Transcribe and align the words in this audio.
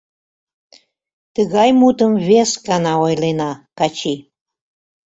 Тыгай 1.35 1.69
мутым 1.79 2.11
вескана 2.27 2.93
ойлена, 3.05 3.51
Качи... 3.77 4.15